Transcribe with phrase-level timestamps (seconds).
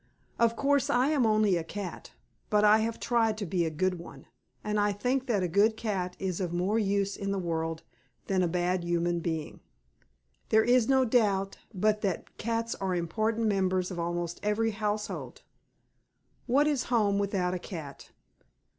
[0.39, 2.13] Of course I am only a cat,
[2.49, 4.25] but I have tried to be a good one,
[4.63, 7.83] and I think that a good cat is of more use in the world
[8.25, 9.59] than a bad human being.
[10.49, 15.43] There is no doubt but that cats are important members of almost every household.
[16.47, 18.09] What is home without a cat?